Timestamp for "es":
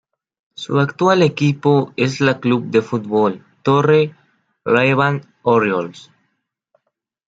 1.95-2.21